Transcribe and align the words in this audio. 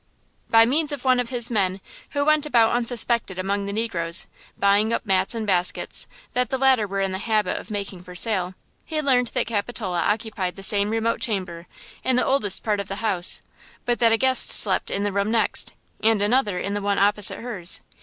By 0.49 0.65
means 0.65 0.91
of 0.91 1.05
one 1.05 1.19
of 1.19 1.29
his 1.29 1.51
men, 1.51 1.79
who 2.09 2.25
went 2.25 2.47
about 2.47 2.71
unsuspected 2.73 3.37
among 3.37 3.67
the 3.67 3.71
negroes, 3.71 4.25
buying 4.57 4.91
up 4.91 5.05
mats 5.05 5.35
and 5.35 5.45
baskets, 5.45 6.07
that 6.33 6.49
the 6.49 6.57
latter 6.57 6.87
were 6.87 7.01
in 7.01 7.11
the 7.11 7.19
habit 7.19 7.55
of 7.59 7.69
making 7.69 8.01
for 8.01 8.15
sale, 8.15 8.55
he 8.83 8.99
learned 8.99 9.27
that 9.27 9.45
Capitola 9.45 9.99
occupied 10.01 10.55
the 10.55 10.63
same 10.63 10.89
remote 10.89 11.21
chamber, 11.21 11.67
in 12.03 12.15
the 12.15 12.25
oldest 12.25 12.63
part 12.63 12.79
of 12.79 12.87
the 12.87 12.95
house; 13.05 13.43
but 13.85 13.99
that 13.99 14.11
a 14.11 14.17
guest 14.17 14.49
slept 14.49 14.89
in 14.89 15.03
the 15.03 15.11
room 15.11 15.29
next, 15.29 15.75
and 16.01 16.19
another 16.19 16.57
in 16.57 16.73
the 16.73 16.81
one 16.81 16.97
opposite 16.97 17.37
hers. 17.37 17.81